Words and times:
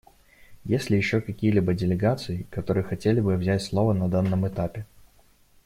Есть 0.65 0.89
ли 0.89 0.97
еще 0.97 1.21
какие-либо 1.21 1.75
делегации, 1.75 2.47
которые 2.49 2.83
хотели 2.83 3.21
бы 3.21 3.35
взять 3.35 3.61
слово 3.61 3.93
на 3.93 4.09
данном 4.09 4.47
этапе? 4.47 4.87